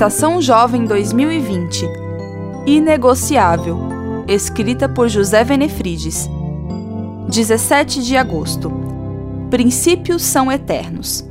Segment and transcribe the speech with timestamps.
[0.00, 1.84] Estação Jovem 2020
[2.66, 3.78] Inegociável,
[4.26, 6.26] escrita por José Venefrides.
[7.28, 8.72] 17 de agosto.
[9.50, 11.22] Princípios são eternos.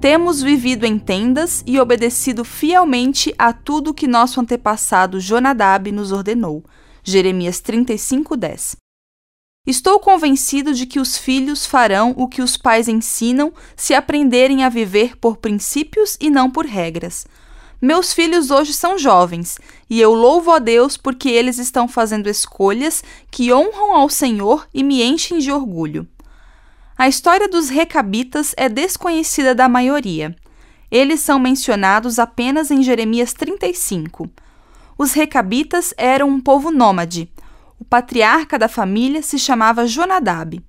[0.00, 6.64] Temos vivido em tendas e obedecido fielmente a tudo que nosso antepassado Jonadab nos ordenou.
[7.04, 8.74] Jeremias 35:10.
[9.64, 14.68] Estou convencido de que os filhos farão o que os pais ensinam se aprenderem a
[14.68, 17.24] viver por princípios e não por regras.
[17.80, 19.58] Meus filhos hoje são jovens
[19.88, 24.82] e eu louvo a Deus porque eles estão fazendo escolhas que honram ao Senhor e
[24.82, 26.06] me enchem de orgulho.
[26.96, 30.36] A história dos recabitas é desconhecida da maioria.
[30.90, 34.28] Eles são mencionados apenas em Jeremias 35.
[34.98, 37.30] Os recabitas eram um povo nômade
[37.80, 40.62] o patriarca da família se chamava Jonadab.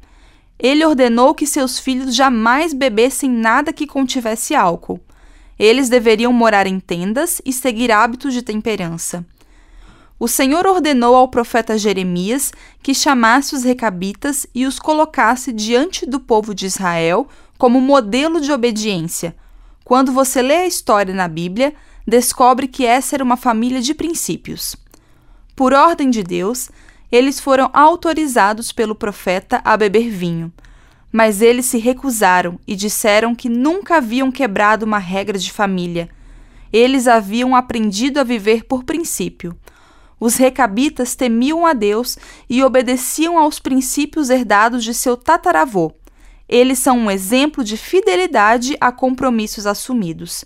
[0.58, 5.02] Ele ordenou que seus filhos jamais bebessem nada que contivesse álcool.
[5.62, 9.24] Eles deveriam morar em tendas e seguir hábitos de temperança.
[10.20, 16.20] O Senhor ordenou ao profeta Jeremias que chamasse os recabitas e os colocasse diante do
[16.20, 17.28] povo de Israel
[17.60, 19.36] como modelo de obediência.
[19.86, 21.76] Quando você lê a história na Bíblia,
[22.08, 24.76] descobre que essa era uma família de princípios.
[25.56, 26.72] Por ordem de Deus,
[27.12, 30.52] eles foram autorizados pelo profeta a beber vinho.
[31.12, 36.10] Mas eles se recusaram e disseram que nunca haviam quebrado uma regra de família.
[36.72, 39.58] Eles haviam aprendido a viver por princípio.
[40.20, 42.18] Os recabitas temiam a Deus
[42.50, 45.92] e obedeciam aos princípios herdados de seu tataravô.
[46.48, 50.46] Eles são um exemplo de fidelidade a compromissos assumidos.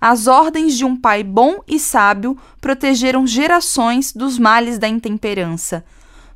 [0.00, 5.84] As ordens de um pai bom e sábio protegeram gerações dos males da intemperança.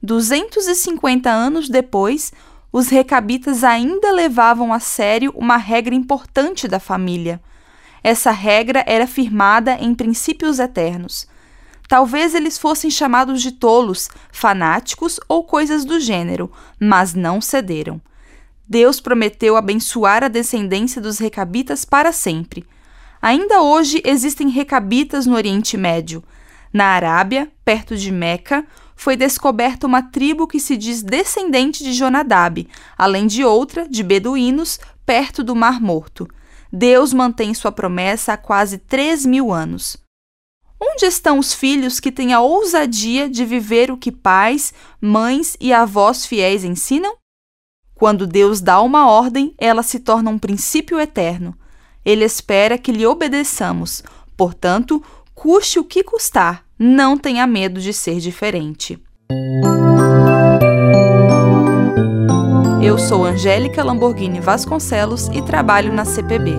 [0.02, 2.32] 250 anos depois,
[2.72, 7.40] os recabitas ainda levavam a sério uma regra importante da família.
[8.02, 11.26] Essa regra era firmada em princípios eternos.
[11.88, 18.00] Talvez eles fossem chamados de tolos, fanáticos ou coisas do gênero, mas não cederam.
[18.68, 22.66] Deus prometeu abençoar a descendência dos recabitas para sempre.
[23.20, 26.22] Ainda hoje existem recabitas no Oriente Médio.
[26.72, 32.68] Na Arábia, perto de Meca, foi descoberta uma tribo que se diz descendente de Jonadab,
[32.96, 36.28] além de outra, de beduínos, perto do Mar Morto.
[36.72, 39.96] Deus mantém sua promessa há quase três mil anos.
[40.80, 45.72] Onde estão os filhos que têm a ousadia de viver o que pais, mães e
[45.72, 47.16] avós fiéis ensinam?
[47.94, 51.56] Quando Deus dá uma ordem, ela se torna um princípio eterno.
[52.04, 54.04] Ele espera que lhe obedeçamos.
[54.36, 55.02] Portanto,
[55.38, 59.00] custe o que custar, não tenha medo de ser diferente.
[62.82, 66.56] Eu sou Angélica Lamborghini Vasconcelos e trabalho na CPB.